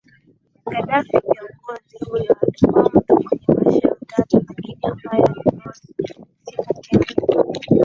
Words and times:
Ghaddafi 0.65 1.09
Kiongozi 1.21 1.97
huyo 2.09 2.35
alikuwa 2.41 2.83
mtu 2.89 3.15
mwenye 3.15 3.63
maisha 3.65 3.87
ya 3.87 3.93
utata 4.01 4.41
lakini 4.47 4.77
ambaye 4.81 5.23
alipewa 5.23 5.75
sifa 5.75 6.73
kemkem 6.73 7.77